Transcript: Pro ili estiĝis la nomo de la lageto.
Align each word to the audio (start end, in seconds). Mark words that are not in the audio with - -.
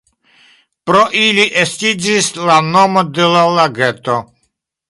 Pro 0.89 1.01
ili 1.25 1.45
estiĝis 1.65 2.31
la 2.51 2.57
nomo 2.73 3.07
de 3.19 3.31
la 3.37 3.47
lageto. 3.61 4.21